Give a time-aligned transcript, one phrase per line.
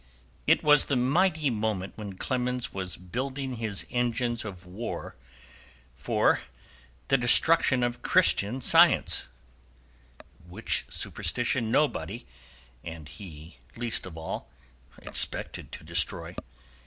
[0.47, 5.15] It was the mighty moment when Clemens was building his engines of war
[5.93, 6.39] for
[7.09, 9.27] the destruction of Christian Science,
[10.47, 12.25] which superstition nobody,
[12.83, 14.49] and he least of all,
[15.03, 16.35] expected to destroy.